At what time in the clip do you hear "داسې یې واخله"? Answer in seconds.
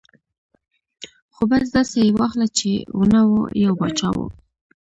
1.75-2.47